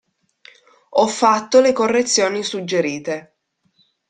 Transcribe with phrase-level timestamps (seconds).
[0.89, 3.35] Ho fatto le correzioni suggerite!